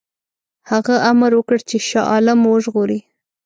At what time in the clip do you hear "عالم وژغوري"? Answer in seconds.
2.11-2.99